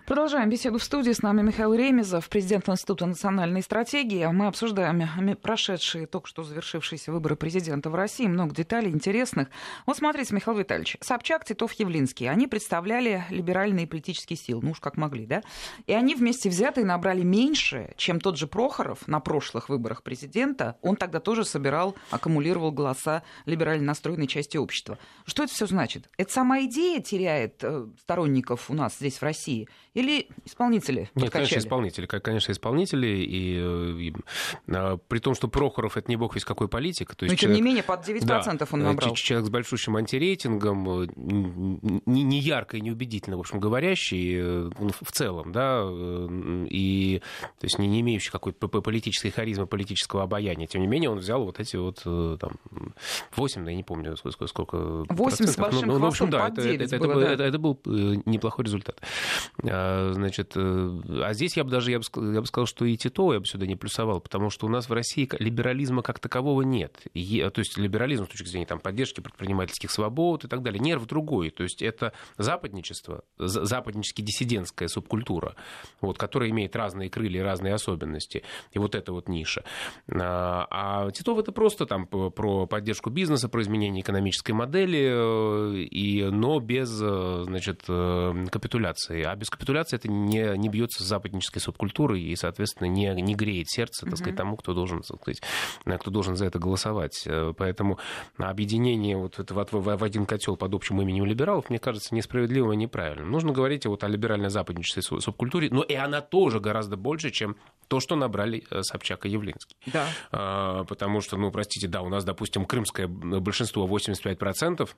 [0.08, 1.12] Продолжаем беседу в студии.
[1.12, 4.26] С нами Михаил Ремезов, президент Института национальной стратегии.
[4.28, 8.26] Мы обсуждаем прошедшие, только что завершившиеся выборы президента в России.
[8.26, 9.50] Много деталей интересных.
[9.86, 10.96] Вот смотрите, Михаил Витальевич.
[11.02, 12.28] Собчак, Титов, Явлинский.
[12.28, 14.62] Они представляли либеральные политические силы.
[14.64, 15.44] Ну уж как могли, да?
[15.88, 20.78] И они вместе взятые набрали меньше, чем тот же Прохоров на прошлых выборах президента.
[20.82, 25.00] Он тогда тоже собирал, аккумулировал голоса либерально настроенной части общества.
[25.26, 26.10] Что это все значит?
[26.16, 29.68] Это сама идея теряет э, сторонников у нас здесь в России?
[29.98, 32.06] Или исполнители Нет, конечно, исполнители.
[32.06, 33.08] Конечно, исполнители.
[33.08, 34.14] И, э, и,
[34.68, 37.16] а, при том, что Прохоров это не бог весь какой политик.
[37.16, 39.16] То есть Но, человек, тем не менее, под 9% да, он набрал.
[39.16, 44.70] Человек с большущим антирейтингом, э, не, не ярко и неубедительно, в общем, говорящий э,
[45.02, 45.88] в целом, да,
[46.70, 47.20] и
[47.60, 50.68] то есть не, не имеющий какой-то политической харизмы, политического обаяния.
[50.68, 52.52] Тем не менее, он взял вот эти вот там
[53.36, 56.50] 8, да, я не помню, сколько, сколько 8 с большим ну, ну, в общем, да,
[56.50, 57.34] это, это, было, это, да.
[57.34, 57.80] это, это был
[58.26, 59.02] неплохой результат.
[59.88, 62.96] А, значит, э, а здесь я бы даже, я бы, я бы сказал, что и
[62.98, 66.62] Тито я бы сюда не плюсовал, потому что у нас в России либерализма как такового
[66.62, 67.02] нет.
[67.14, 70.80] И, то есть либерализм с точки зрения там, поддержки предпринимательских свобод и так далее.
[70.80, 71.50] Нерв другой.
[71.52, 75.56] То есть это западничество, западнически диссидентская субкультура,
[76.02, 78.44] вот, которая имеет разные крылья, разные особенности.
[78.72, 79.64] И вот эта вот ниша.
[80.12, 86.24] А, а Титов это просто там про поддержку бизнеса, про изменение экономической модели, э, и,
[86.24, 89.24] но без э, значит, капитуляции.
[89.24, 93.36] А без капитуляции капитуляция это не, не бьется с западнической субкультурой и, соответственно, не, не
[93.36, 95.42] греет сердце, так сказать, тому, кто должен, так сказать,
[96.00, 97.24] кто должен за это голосовать.
[97.26, 98.00] Э, поэтому
[98.38, 99.66] объединение вот этого
[99.98, 103.32] в один котел под общим именем либералов, мне кажется, несправедливым и неправильным.
[103.32, 107.56] Нужно говорить вот о либерально-западнической субкультуре, но и она тоже гораздо больше, чем
[107.88, 109.76] то, что набрали э, Собчак и Явлинский.
[109.86, 110.08] Да.
[110.32, 114.90] А, потому что, ну, простите, да, у нас, допустим, крымское большинство 85%,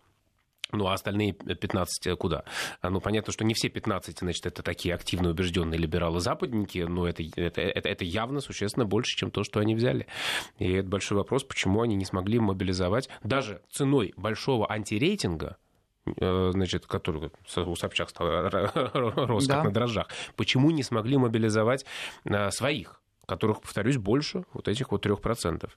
[0.72, 2.44] ну, а остальные 15 куда?
[2.82, 7.24] А, ну, понятно, что не все 15, значит, это такие активно убежденные либералы-западники, но это,
[7.36, 10.08] это, это, это явно существенно больше, чем то, что они взяли.
[10.58, 15.58] И это большой вопрос, почему они не смогли мобилизовать даже ценой большого антирейтинга,
[16.06, 19.56] э, значит, который у Собчак стал рос да.
[19.56, 21.86] как на дрожжах, почему не смогли мобилизовать
[22.26, 23.02] э, своих?
[23.30, 25.70] которых, повторюсь, больше вот этих вот 3%.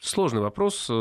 [0.00, 0.96] Сложный вопрос, э, э,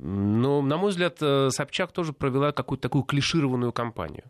[0.00, 4.24] но, на мой взгляд, э, Собчак тоже провела какую-то такую клишированную кампанию.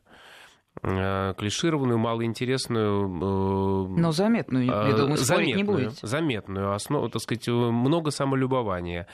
[0.86, 3.06] Э, клишированную, малоинтересную...
[3.06, 6.06] Э, Но заметную, я э, думаю, заметную, не будете.
[6.06, 9.06] Заметную основу, так сказать, много самолюбования,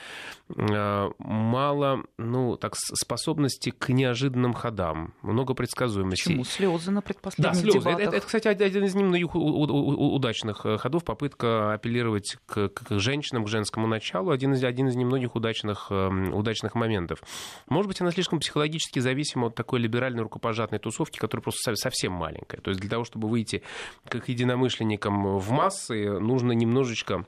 [0.48, 6.24] мало, ну, так, способности к неожиданным ходам, много предсказуемости.
[6.24, 6.44] Почему?
[6.44, 7.78] Слезы на предпоследних да, слезы.
[7.78, 8.00] дебатах.
[8.00, 13.86] Это, это, кстати, один из немногих удачных ходов, попытка апеллировать к, к женщинам, к женскому
[13.86, 17.22] началу, один из, один из немногих удачных, удачных моментов.
[17.68, 22.60] Может быть, она слишком психологически зависима от такой либеральной рукопожатной тусовки, которая просто совсем маленькая.
[22.60, 23.62] То есть для того, чтобы выйти
[24.08, 27.26] как единомышленникам в массы, нужно немножечко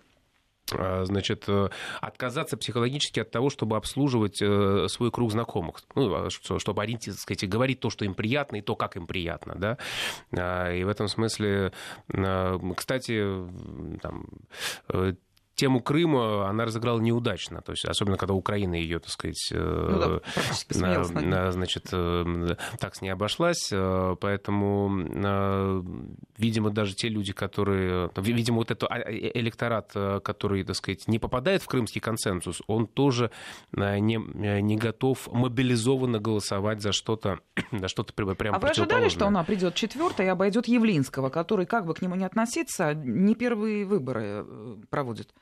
[0.71, 1.69] а, значит, э,
[2.01, 7.49] отказаться психологически от того, чтобы обслуживать э, свой круг знакомых, ну, а чтобы ориентироваться, сказать,
[7.49, 9.79] говорить то, что им приятно, и то, как им приятно, да,
[10.37, 11.73] а, и в этом смысле,
[12.77, 13.23] кстати,
[14.01, 14.27] там,
[14.89, 15.15] э,
[15.55, 20.21] тему Крыма она разыграла неудачно, то есть особенно когда Украина ее, так сказать, ну
[20.71, 24.89] да, на, значит, э, так с ней обошлась, э, поэтому,
[26.39, 31.19] видимо, даже те люди, которые, видимо, вот этот а, э, электорат, который, так сказать, не
[31.19, 33.31] попадает в крымский консенсус, он тоже
[33.73, 34.17] не,
[34.61, 37.41] не готов мобилизованно голосовать за что-то,
[37.73, 41.87] за что-то прямо А вы ожидали, что она придет четвертой и обойдет Явлинского, который, как
[41.87, 44.47] бы к нему не относиться, не первые выборы
[44.91, 45.33] проводит?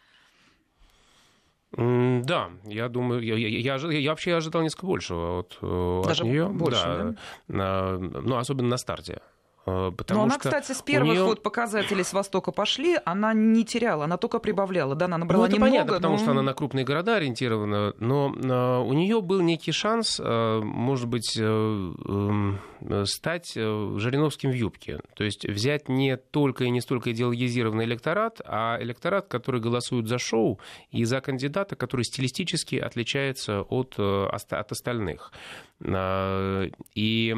[1.73, 6.29] Да, я думаю, я, я, я, я вообще ожидал несколько большего от, э, Даже от
[6.29, 6.49] нее.
[6.49, 7.15] Больше, да,
[7.47, 7.99] да?
[7.99, 9.21] Ну, особенно на старте.
[9.67, 11.25] Э, потому Но она, кстати, с первых нее...
[11.25, 14.95] вот показателей с Востока пошли, она не теряла, она только прибавляла.
[14.95, 16.19] Да, она набрала ну, это немного, понятно, потому но...
[16.21, 21.09] что она на крупные города ориентирована, но э, у нее был некий шанс, э, может
[21.09, 22.61] быть, эм,
[23.05, 25.01] стать Жириновским в юбке.
[25.15, 30.19] То есть взять не только и не столько идеологизированный электорат, а электорат, который голосует за
[30.19, 30.59] шоу
[30.91, 35.33] и за кандидата, который стилистически отличается от, от остальных.
[35.83, 37.35] И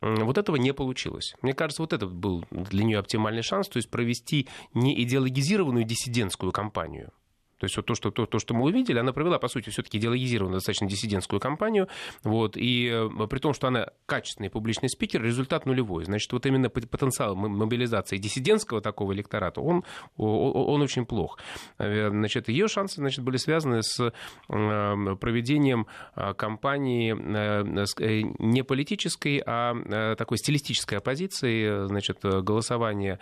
[0.00, 1.34] вот этого не получилось.
[1.42, 5.84] Мне кажется, кажется, вот это был для нее оптимальный шанс, то есть провести не идеологизированную
[5.84, 7.10] диссидентскую кампанию,
[7.58, 9.98] То есть вот то, что, то, то, что мы увидели, она провела, по сути, все-таки
[9.98, 11.88] идеологизированную, достаточно диссидентскую кампанию.
[12.22, 16.04] Вот, и э, при том, что она качественный публичный спикер, результат нулевой.
[16.04, 19.84] Значит, вот именно потенциал мобилизации диссидентского такого электората, он,
[20.16, 21.38] он очень плох.
[21.78, 24.10] Э, значит, ее шансы значит, были связаны с э,
[24.48, 27.12] проведением кампании
[28.38, 33.18] не политической, а такой стилистической оппозиции, значит, голосования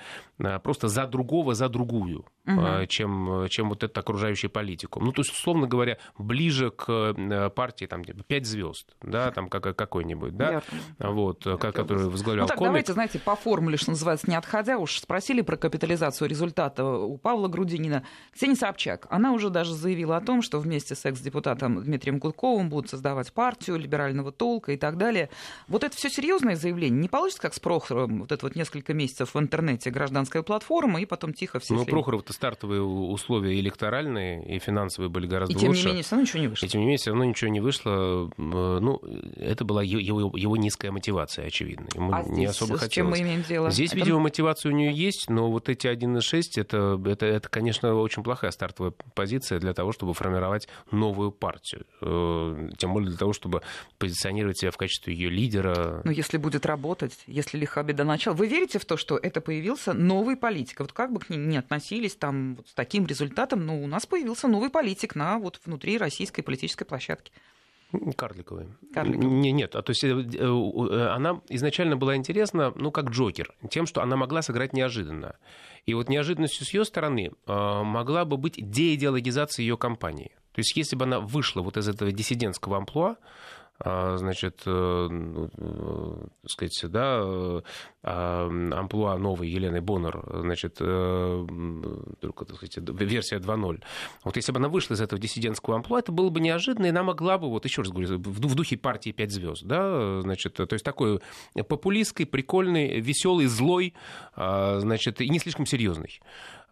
[0.63, 2.87] просто за другого, за другую, угу.
[2.89, 5.01] чем, чем вот это окружающее окружающей политику.
[5.01, 9.49] Ну, то есть, условно говоря, ближе к э, партии, там, типа, пять звезд, да, там,
[9.49, 10.75] как, какой-нибудь, да, Ярко.
[10.99, 11.73] вот, Ярко.
[11.73, 12.69] который возглавлял ну, так, комик.
[12.69, 17.49] давайте, знаете, по формуле, что называется, не отходя, уж спросили про капитализацию результата у Павла
[17.49, 18.05] Грудинина.
[18.33, 22.91] Ксения Собчак, она уже даже заявила о том, что вместе с экс-депутатом Дмитрием Гудковым будут
[22.91, 25.31] создавать партию либерального толка и так далее.
[25.69, 27.01] Вот это все серьезное заявление.
[27.01, 31.07] Не получится, как с Прохоровым, вот это вот несколько месяцев в интернете гражданская платформа, и
[31.07, 35.83] потом тихо все Ну, Прохоров-то стартовые условия электоральные и финансовые были гораздо и тем лучше.
[35.83, 36.67] не менее, все равно ничего не вышло.
[36.67, 38.31] И тем не менее, все равно ничего не вышло.
[38.37, 39.01] Ну,
[39.37, 41.87] это была его, его низкая мотивация, очевидно.
[41.95, 42.93] Ему а не здесь особо с хотелось.
[42.93, 43.71] чем мы имеем дело?
[43.71, 43.99] Здесь, это...
[43.99, 48.51] видимо, мотивация у нее есть, но вот эти 1,6 это, это, это, конечно, очень плохая
[48.51, 51.87] стартовая позиция для того, чтобы формировать новую партию.
[52.01, 53.63] Э, тем более для того, чтобы
[53.99, 56.03] позиционировать себя в качестве ее лидера.
[56.05, 58.35] Но если будет работать, если лиха беда начала.
[58.35, 60.81] Вы верите в то, что это появился новый политик?
[60.81, 64.07] Вот как бы к ним не относились там вот с таким результатом, но у нас
[64.07, 67.31] появился новый политик на вот внутри российской политической площадки.
[68.17, 68.69] Карликовый.
[68.95, 69.27] Карликовый.
[69.27, 73.85] Не, нет, а то есть э, э, она изначально была интересна, ну, как Джокер, тем,
[73.87, 75.37] что она могла сыграть неожиданно.
[75.85, 80.33] И вот неожиданностью с ее стороны э, могла бы быть деидеологизация ее кампании.
[80.53, 83.17] То есть если бы она вышла вот из этого диссидентского амплуа,
[83.85, 87.61] значит, э, ну, э, так сказать, да, э,
[88.03, 93.83] а, амплуа новой Елены Боннер, значит, только, так сказать, версия 2.0.
[94.25, 97.03] Вот если бы она вышла из этого диссидентского амплуа, это было бы неожиданно, и она
[97.03, 100.85] могла бы, вот еще раз говорю, в духе партии «Пять звезд», да, значит, то есть
[100.85, 101.21] такой
[101.69, 103.95] популистский, прикольный, веселый, злой,
[104.35, 106.21] а, значит, и не слишком серьезный.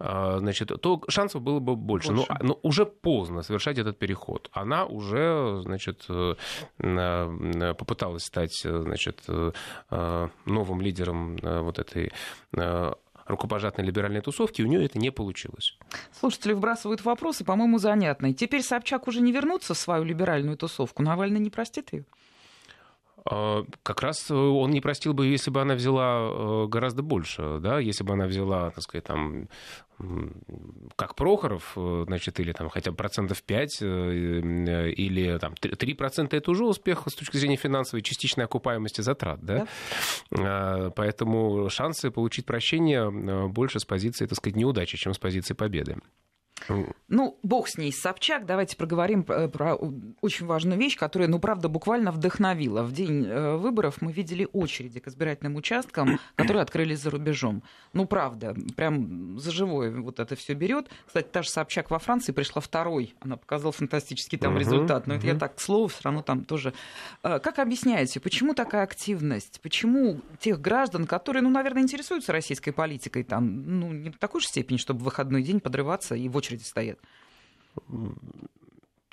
[0.04, 2.12] А, значит, то шансов было бы больше.
[2.12, 2.26] больше.
[2.40, 4.50] Но, но уже поздно совершать этот переход.
[4.52, 6.34] Она уже, значит, э,
[7.78, 12.12] попыталась стать, значит, э, новым лидером э, вот этой
[13.26, 15.78] рукопожатной либеральной тусовки, у нее это не получилось.
[16.10, 18.34] Слушатели вбрасывают вопросы, по-моему, занятные.
[18.34, 21.04] Теперь Собчак уже не вернуться в свою либеральную тусовку.
[21.04, 22.04] Навальный не простит ее?
[23.24, 27.58] А, как раз э, он не простил бы, если бы она взяла э, гораздо больше,
[27.60, 29.48] да, если бы она взяла, так сказать, там,
[30.96, 36.64] как Прохоров, э, значит, или там хотя бы процентов 5, или там 3% это уже
[36.64, 39.66] успех с точки зрения финансовой частичной окупаемости затрат, да?
[40.30, 40.90] да?
[40.96, 45.96] Поэтому шансы получить прощение больше с позиции, так сказать, неудачи, чем с позиции победы.
[47.08, 48.46] Ну, бог с ней, Собчак.
[48.46, 49.76] Давайте проговорим про, про
[50.20, 52.82] очень важную вещь, которая, ну, правда, буквально вдохновила.
[52.82, 57.62] В день э, выборов мы видели очереди к избирательным участкам, которые открылись за рубежом.
[57.92, 60.88] Ну, правда, прям за живое вот это все берет.
[61.06, 63.14] Кстати, та же Собчак во Франции пришла второй.
[63.20, 65.06] Она показала фантастический там результат.
[65.06, 66.72] Но это я так к слову, все равно там тоже.
[67.22, 69.60] Э, как объясняете, почему такая активность?
[69.62, 74.46] Почему тех граждан, которые, ну, наверное, интересуются российской политикой, там, ну, не в такой же
[74.46, 76.98] степени, чтобы в выходной день подрываться и в очередь очереди стоят?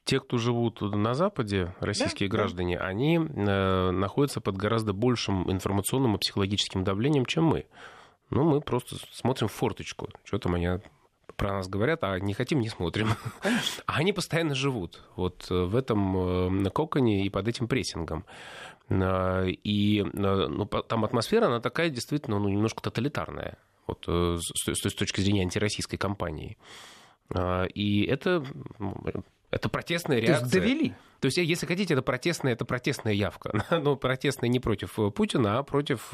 [0.09, 2.85] те, кто живут на Западе, российские да, граждане, да.
[2.85, 7.67] они э, находятся под гораздо большим информационным и психологическим давлением, чем мы.
[8.31, 10.09] Ну, мы просто смотрим в форточку.
[10.23, 10.79] Что там они
[11.35, 13.09] про нас говорят, а не хотим, не смотрим.
[13.85, 18.25] А они постоянно живут вот э, в этом э, коконе и под этим прессингом.
[18.89, 25.21] Э, и ну, там атмосфера, она такая действительно ну, немножко тоталитарная вот, с, с точки
[25.21, 26.57] зрения антироссийской кампании.
[27.33, 28.43] А, и это,
[29.51, 30.37] это протестная реакция.
[30.37, 30.93] То есть довели?
[31.19, 33.65] То есть, если хотите, это протестная, это протестная явка.
[33.71, 36.13] Но протестная не против Путина, а против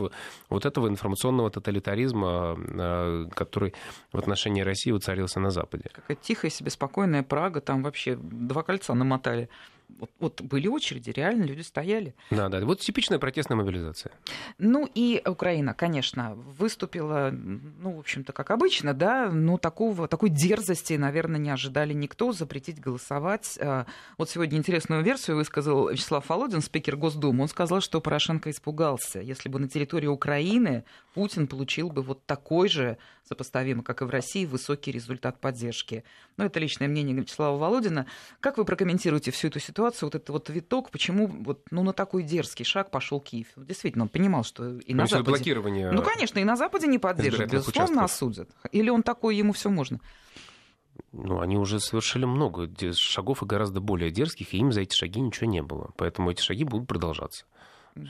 [0.50, 3.76] вот этого информационного тоталитаризма, который
[4.12, 5.90] в отношении России уцарился на Западе.
[5.94, 9.50] Какая тихая себе спокойная Прага, там вообще два кольца намотали
[10.00, 12.16] вот, вот были очереди, реально люди стояли.
[12.32, 12.60] Да, да.
[12.66, 14.12] Вот типичная протестная мобилизация.
[14.58, 20.94] Ну и Украина, конечно, выступила, ну, в общем-то, как обычно, да, но такого, такой дерзости,
[20.94, 23.58] наверное, не ожидали никто, запретить голосовать.
[23.62, 23.86] А,
[24.18, 27.44] вот сегодня интересную версию высказал Вячеслав Володин, спикер Госдумы.
[27.44, 29.20] Он сказал, что Порошенко испугался.
[29.22, 34.10] Если бы на территории Украины Путин получил бы вот такой же, сопоставимый, как и в
[34.10, 36.04] России, высокий результат поддержки.
[36.38, 38.06] Но это личное мнение Вячеслава Володина.
[38.40, 42.24] Как вы прокомментируете всю эту ситуацию, вот этот вот виток, почему вот, ну, на такой
[42.24, 43.48] дерзкий шаг пошел Киев?
[43.56, 45.30] Действительно, он понимал, что и на Западе...
[45.30, 48.04] блокирование Ну, конечно, и на Западе не поддержат, безусловно, участков.
[48.04, 48.50] осудят.
[48.72, 50.00] Или он такой, ему все можно?
[51.12, 55.20] ну, они уже совершили много шагов и гораздо более дерзких, и им за эти шаги
[55.20, 55.92] ничего не было.
[55.98, 57.46] Поэтому эти шаги будут продолжаться.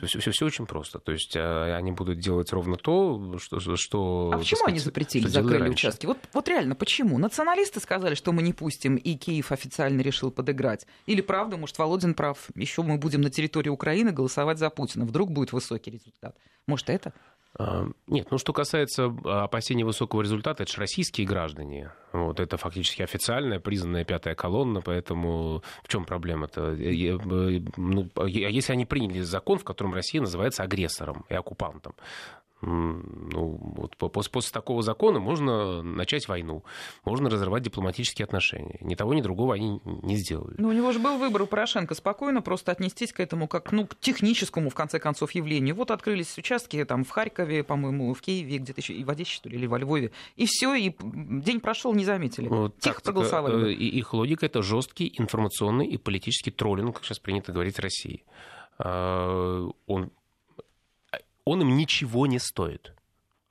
[0.01, 0.99] Все, все, все очень просто.
[0.99, 3.59] То есть а, они будут делать ровно то, что...
[3.75, 6.07] что а почему сказать, они запретили, закрыли участки?
[6.07, 7.19] Вот, вот реально, почему?
[7.19, 10.87] Националисты сказали, что мы не пустим, и Киев официально решил подыграть.
[11.05, 15.05] Или правда, может, Володин прав, еще мы будем на территории Украины голосовать за Путина.
[15.05, 16.35] Вдруг будет высокий результат.
[16.67, 17.13] Может, это?
[17.57, 21.91] А, нет, ну что касается а, опасений высокого результата, это же российские граждане.
[22.11, 26.75] Вот, это фактически официальная, признанная пятая колонна, поэтому в чем проблема-то?
[27.77, 31.95] Ну, если они приняли закон, в котором Россия называется агрессором и оккупантом,
[32.61, 36.63] ну, вот после, после такого закона можно начать войну,
[37.03, 38.77] можно разрывать дипломатические отношения.
[38.81, 40.55] Ни того, ни другого они не сделали.
[40.57, 43.85] Ну, у него же был выбор у Порошенко спокойно просто отнестись к этому как ну,
[43.85, 45.75] к техническому, в конце концов, явлению.
[45.75, 49.49] Вот открылись участки там в Харькове, по-моему, в Киеве, где-то еще и в Одессе, что
[49.49, 50.11] ли, или во Львове.
[50.35, 52.47] И все, и день прошел, не заметили.
[52.47, 53.71] Вот Тихо тактика, проголосовали.
[53.71, 58.23] Э, и их логика это жесткий информационный и политический троллинг, как сейчас принято говорить, России.
[58.77, 60.11] А, он
[61.45, 62.95] он им ничего не стоит.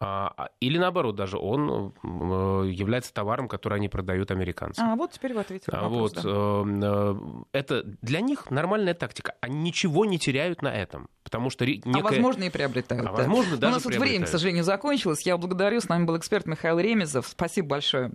[0.01, 4.87] А, а, или наоборот, даже он э, является товаром, который они продают американцам.
[4.87, 5.75] А вот теперь вы ответили.
[5.75, 6.89] На вопрос, вот, да.
[6.91, 7.15] Э,
[7.53, 9.35] это для них нормальная тактика.
[9.41, 11.09] Они ничего не теряют на этом.
[11.23, 12.01] Потому что некая...
[12.01, 13.07] А возможно и приобретают.
[13.07, 13.13] А да.
[13.13, 15.25] возможно даже У нас тут время, к сожалению, закончилось.
[15.25, 15.81] Я благодарю.
[15.81, 17.27] С нами был эксперт Михаил Ремезов.
[17.29, 18.13] Спасибо большое.